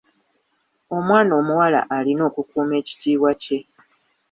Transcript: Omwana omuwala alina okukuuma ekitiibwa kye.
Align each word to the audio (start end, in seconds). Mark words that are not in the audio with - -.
Omwana 0.97 1.31
omuwala 1.39 1.79
alina 1.97 2.21
okukuuma 2.29 2.73
ekitiibwa 2.81 3.31
kye. 3.41 3.59